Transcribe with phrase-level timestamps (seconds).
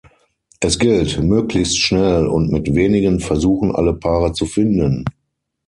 [0.61, 5.05] Es gilt, möglichst schnell und mit wenigen Versuchen alle Paare zu finden.